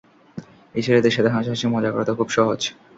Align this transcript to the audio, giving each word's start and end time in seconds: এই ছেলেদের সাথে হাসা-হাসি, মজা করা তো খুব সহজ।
এই 0.75 0.83
ছেলেদের 0.83 1.13
সাথে 1.13 1.29
হাসা-হাসি, 1.29 1.65
মজা 1.67 1.89
করা 1.91 2.05
তো 2.05 2.13
খুব 2.15 2.29
সহজ। 2.29 2.61